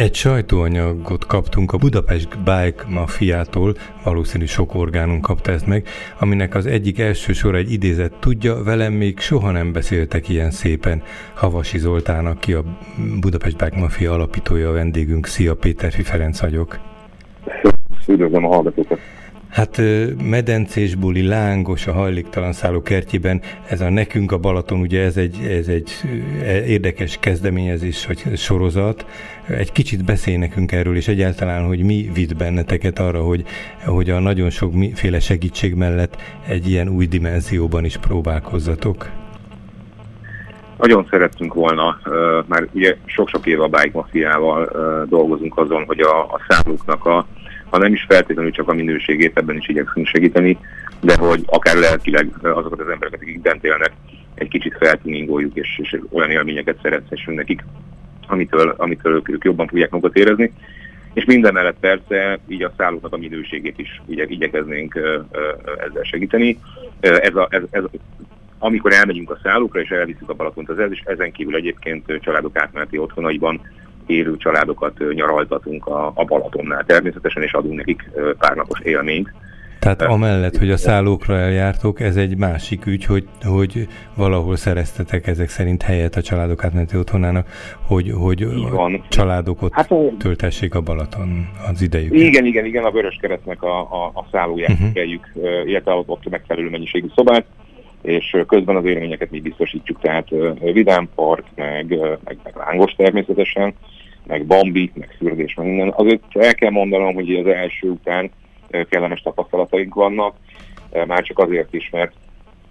[0.00, 5.86] Egy sajtóanyagot kaptunk a Budapest Bike Mafiától, valószínű sok orgánum kapta ezt meg,
[6.20, 11.02] aminek az egyik első sor egy idézet tudja, velem még soha nem beszéltek ilyen szépen.
[11.34, 12.64] Havasi Zoltán, aki a
[13.20, 15.26] Budapest Bike Mafia alapítója a vendégünk.
[15.26, 16.78] Szia Péter Ferenc vagyok.
[18.08, 18.98] Üdvözlöm a hallgatókat.
[19.50, 19.80] Hát
[20.22, 25.36] medencés buli, lángos a hajléktalan szálló kertjében, ez a Nekünk a Balaton, ugye ez egy,
[25.48, 25.90] ez egy
[26.42, 29.06] e, érdekes kezdeményezés, vagy sorozat.
[29.48, 33.44] Egy kicsit beszélj nekünk erről, és egyáltalán, hogy mi vitt benneteket arra, hogy,
[33.84, 39.10] hogy a nagyon sokféle segítség mellett egy ilyen új dimenzióban is próbálkozzatok.
[40.78, 41.98] Nagyon szerettünk volna,
[42.46, 44.70] már ugye sok-sok éve a Bike Mafiával
[45.08, 47.26] dolgozunk azon, hogy a, a szállóknak a
[47.70, 50.58] ha nem is feltétlenül csak a minőségét, ebben is igyekszünk segíteni,
[51.00, 53.92] de hogy akár lelkileg azokat az embereket, akik bent élnek,
[54.34, 57.64] egy kicsit feltuningoljuk, és, és olyan élményeket szerethessünk nekik,
[58.26, 60.52] amitől, amitől ők, ők jobban fogják magukat érezni.
[61.12, 66.02] És minden mellett persze így a szállóknak a minőségét is igye, igyekeznénk ö, ö, ezzel
[66.02, 66.58] segíteni.
[67.00, 67.82] Ez a, ez, ez,
[68.58, 72.58] amikor elmegyünk a szállókra és elviszük a Balatont az ez, és ezen kívül egyébként családok
[72.58, 73.60] átmeneti otthonaiban
[74.06, 79.32] élő családokat nyaraltatunk a, a Balatonnál természetesen, és adunk nekik pár napos élményt.
[79.80, 85.48] Tehát amellett, hogy a szállókra eljártok, ez egy másik ügy, hogy, hogy valahol szereztetek ezek
[85.48, 87.46] szerint helyet a családok átmeneti otthonának,
[87.86, 92.14] hogy, hogy a családok ott hát, töltessék a Balaton az idejük.
[92.14, 95.66] Igen, igen, igen, a Vöröskeresztnek a, a, a szállóját uh-huh.
[95.66, 97.44] illetve ott, ott megfelelő mennyiségű szobát,
[98.02, 100.28] és közben az élményeket mi biztosítjuk, tehát
[100.60, 103.74] Vidám Park, meg, meg, meg Lángos természetesen,
[104.26, 105.88] meg Bambi, meg fürdés, meg minden.
[105.88, 108.30] Azért el kell mondanom, hogy az első után
[108.88, 110.34] kellemes tapasztalataink vannak,
[111.06, 112.12] már csak azért is, mert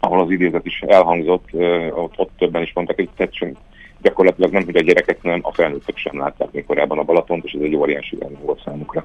[0.00, 1.48] ahol az idézet is elhangzott,
[1.90, 3.56] ott, ott többen is mondtak, hogy tetszünk,
[4.04, 7.52] gyakorlatilag nem, hogy a gyerekek nem, a felnőttek sem látták még korábban a Balatont, és
[7.52, 9.04] ez egy óriási volt számukra.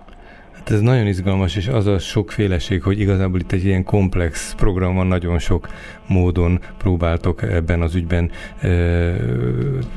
[0.51, 4.95] Hát ez nagyon izgalmas, és az a sokféleség, hogy igazából itt egy ilyen komplex program
[4.95, 5.67] van, nagyon sok
[6.07, 8.69] módon próbáltok ebben az ügyben e,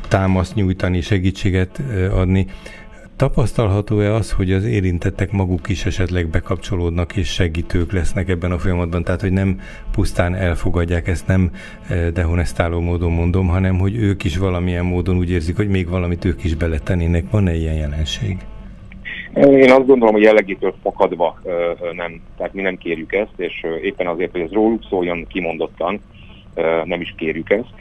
[0.08, 2.46] támaszt nyújtani, segítséget adni.
[3.16, 9.04] Tapasztalható-e az, hogy az érintettek maguk is esetleg bekapcsolódnak és segítők lesznek ebben a folyamatban?
[9.04, 9.60] Tehát, hogy nem
[9.92, 11.50] pusztán elfogadják ezt, nem
[12.12, 16.44] dehonestáló módon mondom, hanem hogy ők is valamilyen módon úgy érzik, hogy még valamit ők
[16.44, 17.24] is beletennének.
[17.30, 18.36] Van-e ilyen jelenség?
[19.34, 21.40] Én azt gondolom, hogy jellegétől fakadva
[21.92, 26.00] nem, tehát mi nem kérjük ezt, és éppen azért, hogy ez róluk szóljon kimondottan,
[26.84, 27.74] nem is kérjük ezt.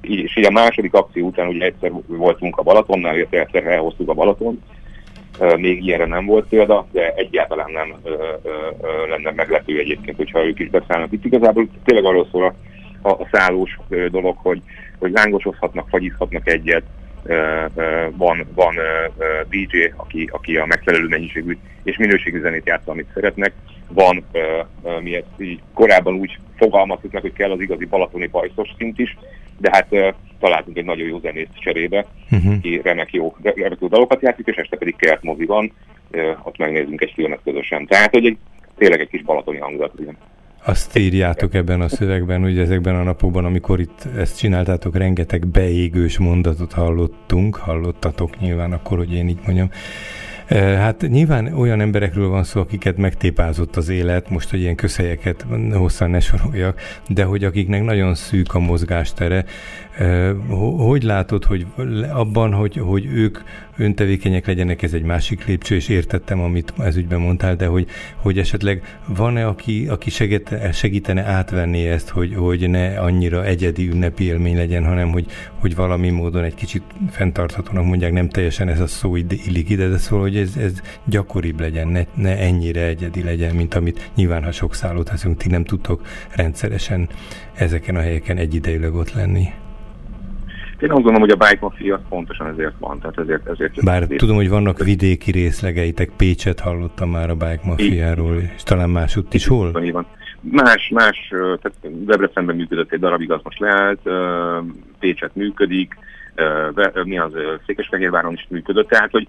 [0.00, 4.14] És így a második akció után ugye egyszer voltunk a Balatonnál, illetve egyszer elhoztuk a
[4.14, 4.62] Balaton,
[5.56, 7.94] még ilyenre nem volt példa, de egyáltalán nem
[9.08, 11.12] lenne meglepő egyébként, hogyha ők is beszállnak.
[11.12, 12.54] Itt igazából tényleg arról szól a,
[13.08, 13.78] a, a szállós
[14.10, 14.62] dolog, hogy,
[14.98, 16.82] hogy lángosozhatnak, fagyizhatnak egyet,
[18.16, 18.74] van, van
[19.48, 23.52] DJ, aki, aki a megfelelő mennyiségű és minőségű zenét játsz, amit szeretnek.
[23.88, 24.24] Van,
[25.00, 29.16] mi ezt így korábban úgy fogalmaztuk meg, hogy kell az igazi balatoni bajszos szint is,
[29.58, 32.54] de hát találtunk egy nagyon jó zenét cserébe, uh-huh.
[32.54, 35.72] aki remek jó, remek jó dalokat játszik, és este pedig Kert mozi van,
[36.42, 37.86] ott megnézünk egy filmet közösen.
[37.86, 38.36] Tehát, hogy egy,
[38.78, 39.92] tényleg egy kis balatoni hangulat.
[39.98, 40.16] Igen.
[40.64, 46.18] Azt írjátok ebben a szövegben, hogy ezekben a napokban, amikor itt ezt csináltátok, rengeteg beégős
[46.18, 49.70] mondatot hallottunk, hallottatok nyilván akkor, hogy én így mondjam.
[50.56, 56.10] Hát nyilván olyan emberekről van szó, akiket megtépázott az élet, most, hogy ilyen közhelyeket hosszan
[56.10, 59.44] ne soroljak, de hogy akiknek nagyon szűk a mozgástere.
[60.76, 61.66] Hogy látod, hogy
[62.12, 63.38] abban, hogy, hogy ők
[63.76, 67.86] öntevékenyek legyenek, ez egy másik lépcső, és értettem, amit ez ügyben mondtál, de hogy,
[68.16, 74.24] hogy esetleg van-e, aki, aki segítene, segítene átvenni ezt, hogy, hogy ne annyira egyedi ünnepi
[74.24, 75.26] élmény legyen, hanem hogy,
[75.58, 79.98] hogy valami módon egy kicsit fenntarthatónak mondják, nem teljesen ez a szó illik ide, de
[79.98, 80.72] szóval, hogy ez, ez
[81.04, 85.48] gyakoribb legyen, ne, ne ennyire egyedi legyen, mint amit nyilván, ha sok szállót veszünk, ti
[85.48, 87.08] nem tudtok rendszeresen
[87.54, 89.48] ezeken a helyeken egyidejűleg ott lenni.
[90.82, 92.98] Én azt gondolom, hogy a Bike Mafia pontosan ezért van.
[93.00, 97.60] Tehát ezért, ezért Bár ezért tudom, hogy vannak vidéki részlegeitek, Pécset hallottam már a Bike
[97.64, 99.72] Mafiáról, és talán másutt is hol?
[99.72, 100.06] Van.
[100.40, 104.00] Más, más, tehát Debrecenben működött egy darabig, az most leállt,
[104.98, 105.94] Pécset működik,
[107.04, 107.32] mi az
[107.66, 109.28] Székesfehérváron is működött, tehát hogy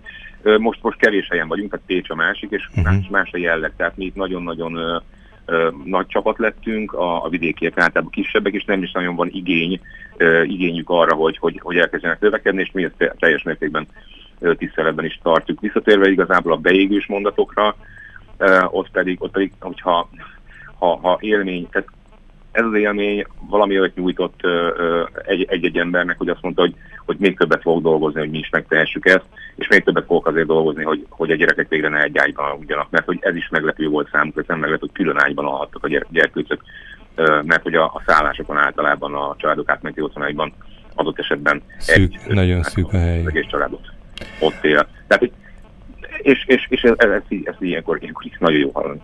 [0.57, 2.83] most, most kevés helyen vagyunk, tehát Pécs a másik, és uh-huh.
[2.83, 5.03] más, más a jelleg, tehát mi itt nagyon-nagyon
[5.85, 9.79] nagy csapat lettünk, a, a vidékiek általában kisebbek, és nem is nagyon van igény,
[10.43, 13.87] igényük arra, hogy, hogy, hogy elkezdjenek növekedni, és mi ezt teljes mértékben
[14.57, 15.59] tiszteletben is tartjuk.
[15.59, 17.75] Visszatérve igazából a beégős mondatokra,
[18.67, 20.09] ott pedig, ott pedig hogyha
[20.79, 21.87] ha, ha élmény, tehát
[22.53, 24.39] ez az élmény valami olyat nyújtott
[25.47, 29.05] egy-egy embernek, hogy azt mondta, hogy, hogy még többet fogok dolgozni, hogy mi is megtehessük
[29.05, 32.45] ezt, és még többet fogok azért dolgozni, hogy, hogy a gyerekek végre ne egy ágyban
[32.51, 35.83] aludjanak, mert hogy ez is meglepő volt számukra, ez nem meglepő, hogy külön ágyban alhattak
[35.83, 36.61] a gyerkőcök,
[37.43, 40.53] mert hogy a, a szállásokon általában a családok átmenti otthonaiban
[40.95, 43.23] adott esetben szűk, egy, nagyon szűk a hely.
[43.25, 43.87] Egész családot
[44.39, 44.87] ott él.
[45.07, 45.31] Tehát,
[46.21, 49.01] és, és, és ez, ez, ez, ez ilyenkor, ilyenkor nagyon jó hallani.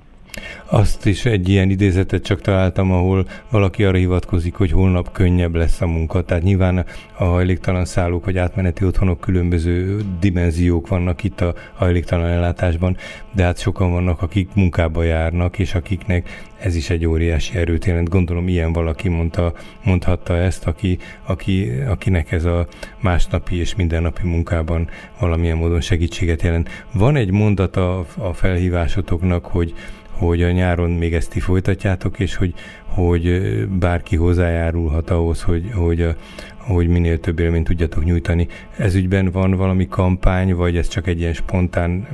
[0.65, 5.81] Azt is egy ilyen idézetet csak találtam, ahol valaki arra hivatkozik, hogy holnap könnyebb lesz
[5.81, 6.21] a munka.
[6.21, 6.85] Tehát nyilván
[7.17, 12.97] a hajléktalan szállók vagy átmeneti otthonok különböző dimenziók vannak itt a hajléktalan ellátásban,
[13.31, 18.09] de hát sokan vannak, akik munkába járnak, és akiknek ez is egy óriási erőt jelent.
[18.09, 19.53] Gondolom ilyen valaki mondta,
[19.83, 22.67] mondhatta ezt, aki, aki, akinek ez a
[22.99, 24.89] másnapi és mindennapi munkában
[25.19, 26.69] valamilyen módon segítséget jelent.
[26.93, 29.73] Van egy mondata a felhívásotoknak, hogy
[30.19, 32.53] hogy a nyáron még ezt ti folytatjátok, és hogy,
[32.85, 36.15] hogy bárki hozzájárulhat ahhoz, hogy, hogy,
[36.57, 38.47] hogy minél több élményt tudjatok nyújtani.
[38.77, 42.07] Ez ügyben van valami kampány, vagy ez csak egy ilyen spontán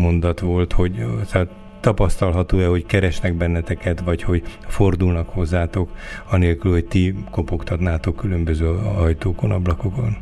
[0.00, 1.48] mondat volt, hogy tehát
[1.80, 5.90] tapasztalható-e, hogy keresnek benneteket, vagy hogy fordulnak hozzátok,
[6.30, 10.16] anélkül, hogy ti kopogtatnátok különböző ajtókon, ablakokon?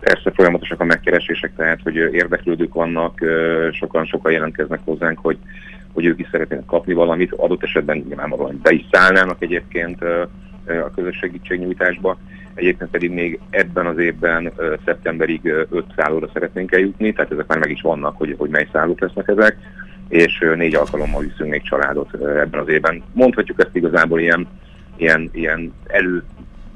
[0.00, 3.18] Persze folyamatosak a megkeresések, tehát hogy érdeklődők vannak,
[3.72, 5.38] sokan-sokan jelentkeznek hozzánk, hogy
[5.94, 10.02] hogy ők is szeretnének kapni valamit, adott esetben nyilvánvalóan be is szállnának egyébként
[10.66, 12.18] a közös segítségnyújtásba.
[12.54, 14.52] Egyébként pedig még ebben az évben
[14.84, 19.00] szeptemberig öt szállóra szeretnénk eljutni, tehát ezek már meg is vannak, hogy, hogy mely szállók
[19.00, 19.56] lesznek ezek,
[20.08, 23.02] és négy alkalommal viszünk még családot ebben az évben.
[23.12, 24.48] Mondhatjuk ezt igazából ilyen,
[24.96, 26.24] ilyen, ilyen elő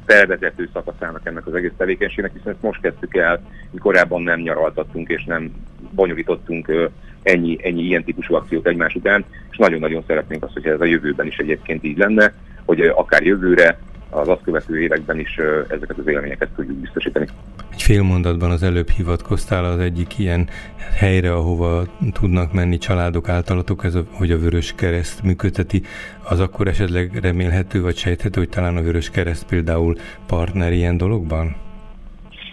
[0.06, 5.08] felvezető szakaszának ennek az egész tevékenységnek, hiszen ezt most kezdtük el, mi korábban nem nyaraltattunk
[5.08, 5.52] és nem
[5.90, 6.90] bonyolítottunk
[7.28, 11.26] ennyi, ennyi ilyen típusú akciót egymás után, és nagyon-nagyon szeretnénk azt, hogy ez a jövőben
[11.26, 12.34] is egyébként így lenne,
[12.64, 13.78] hogy akár jövőre,
[14.10, 17.26] az azt követő években is ezeket az élményeket tudjuk biztosítani.
[17.72, 20.48] Egy fél mondatban az előbb hivatkoztál az egyik ilyen
[20.96, 25.82] helyre, ahova tudnak menni családok általatok, ez a, hogy a Vörös Kereszt működteti,
[26.22, 29.96] az akkor esetleg remélhető vagy sejthető, hogy talán a Vörös Kereszt például
[30.26, 31.56] partner ilyen dologban?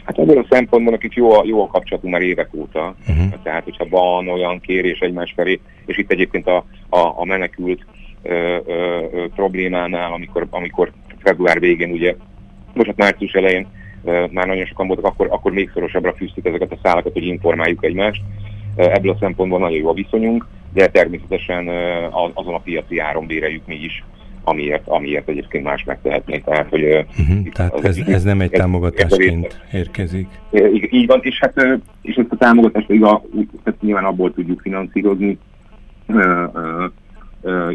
[0.05, 3.41] Hát ebből a szempontból akik jó a, jó a kapcsolatunk már évek óta, uh-huh.
[3.43, 7.85] tehát hogyha van olyan kérés egymás felé, és itt egyébként a, a, a menekült
[8.21, 12.15] ö, ö, ö, problémánál, amikor, amikor február végén, ugye,
[12.73, 13.67] most hát március elején
[14.03, 17.83] ö, már nagyon sokan voltak, akkor, akkor még szorosabbra fűztük ezeket a szálakat, hogy informáljuk
[17.85, 18.21] egymást.
[18.75, 21.67] Ebből a szempontból nagyon jó a viszonyunk, de természetesen
[22.33, 24.03] azon a piaci áron béreljük mi is
[24.45, 26.37] amiért, amiért egyébként más megtehetné.
[26.45, 30.27] Tehát, hogy, uh-huh, tehát ez, ez nem egy támogatásként érkezik.
[30.51, 33.21] Így, így van, és hát és ezt a támogatást a,
[33.63, 35.37] tehát nyilván abból tudjuk finanszírozni,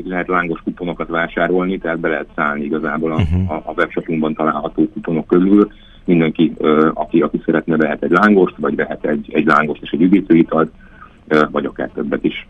[0.04, 3.50] lehet lángos kuponokat vásárolni, tehát be lehet szállni igazából a, uh-huh.
[3.50, 5.70] a, a webshopunkban található kuponok közül.
[6.04, 6.52] Mindenki,
[6.94, 10.72] aki, aki szeretne, vehet egy lángost, vagy vehet egy, egy lángost és egy üdítőitalt,
[11.50, 12.48] vagy akár többet is.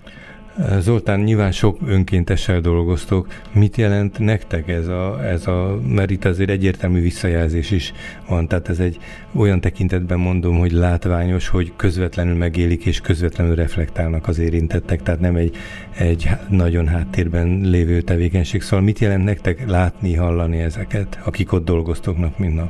[0.78, 3.26] Zoltán, nyilván sok önkéntessel dolgoztok.
[3.52, 7.92] Mit jelent nektek ez a, ez a, mert itt azért egyértelmű visszajelzés is
[8.28, 8.98] van, tehát ez egy
[9.34, 15.36] olyan tekintetben mondom, hogy látványos, hogy közvetlenül megélik és közvetlenül reflektálnak az érintettek, tehát nem
[15.36, 15.56] egy,
[15.98, 18.62] egy nagyon háttérben lévő tevékenység.
[18.62, 22.68] Szóval mit jelent nektek látni, hallani ezeket, akik ott dolgoztok nap, mint nap?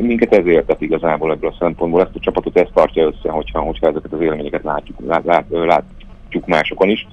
[0.00, 2.00] minket ez értet igazából ebből a szempontból.
[2.00, 5.84] Ezt a csapatot ezt tartja össze, hogyha, hogyha ezeket az élményeket látjuk, lát, lát, lát,
[6.28, 7.06] látjuk másokon is,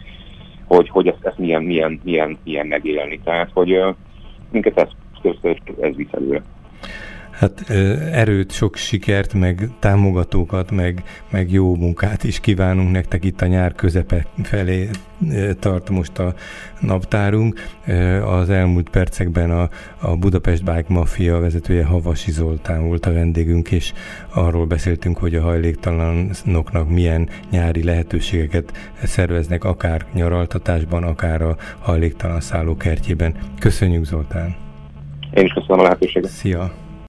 [0.65, 3.19] hogy, hogy ezt, ezt milyen, milyen, milyen, milyen megélni.
[3.23, 3.83] Tehát, hogy
[4.51, 4.87] minket ez,
[5.81, 6.41] ez visz előre.
[7.35, 7.69] Hát
[8.11, 13.73] erőt, sok sikert, meg támogatókat, meg, meg jó munkát is kívánunk nektek itt a nyár
[13.73, 14.89] közepe felé
[15.59, 16.33] tart most a
[16.79, 17.61] naptárunk.
[18.25, 23.93] Az elmúlt percekben a, a Budapest Bike Mafia vezetője Havasi Zoltán volt a vendégünk, és
[24.33, 33.35] arról beszéltünk, hogy a hajléktalanoknak milyen nyári lehetőségeket szerveznek, akár nyaraltatásban, akár a hajléktalan szállókertjében.
[33.59, 34.55] Köszönjük Zoltán!
[35.33, 36.29] Én is köszönöm a lehetőséget.
[36.29, 36.83] Szia!